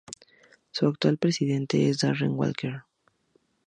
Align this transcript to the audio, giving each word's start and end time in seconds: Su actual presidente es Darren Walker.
Su 0.71 0.87
actual 0.87 1.19
presidente 1.19 1.87
es 1.87 1.99
Darren 1.99 2.31
Walker. 2.33 2.85